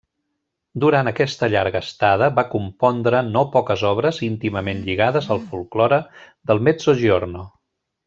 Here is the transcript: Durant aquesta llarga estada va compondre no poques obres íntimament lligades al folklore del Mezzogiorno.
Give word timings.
Durant 0.83 1.09
aquesta 1.11 1.49
llarga 1.55 1.81
estada 1.87 2.31
va 2.39 2.45
compondre 2.55 3.21
no 3.29 3.45
poques 3.59 3.85
obres 3.93 4.25
íntimament 4.31 4.83
lligades 4.91 5.33
al 5.37 5.47
folklore 5.55 6.05
del 6.51 6.69
Mezzogiorno. 6.71 7.49